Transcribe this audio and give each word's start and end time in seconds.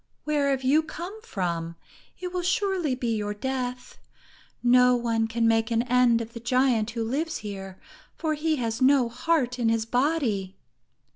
"Where 0.23 0.49
have 0.49 0.63
you 0.63 0.81
come 0.81 1.21
from? 1.21 1.75
It 2.19 2.33
will 2.33 2.41
surely 2.41 2.95
be 2.95 3.15
your 3.15 3.35
death! 3.35 3.99
No 4.63 4.95
one 4.95 5.27
can 5.27 5.47
make 5.47 5.69
an 5.69 5.83
end 5.83 6.21
of 6.21 6.33
the 6.33 6.39
giant 6.39 6.89
who 6.89 7.03
lives 7.03 7.37
here, 7.45 7.79
for 8.15 8.33
he 8.33 8.55
has 8.55 8.81
no 8.81 9.09
heart 9.09 9.59
in 9.59 9.69
his 9.69 9.85
body." 9.85 10.57